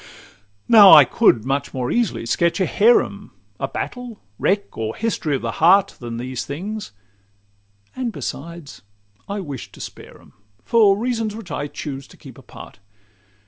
[0.67, 5.43] Now I could much more easily sketch a harem, A battle, wreck, or history of
[5.43, 6.91] the heart, Than these things;
[7.95, 8.81] and besides,
[9.29, 10.33] I wish to spare 'em,
[10.63, 12.79] For reasons which I choose to keep apart.